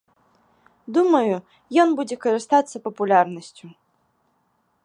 Думаю, 0.95 1.35
ён 1.83 1.87
будзе 1.99 2.15
карыстацца 2.25 2.77
папулярнасцю. 2.89 3.67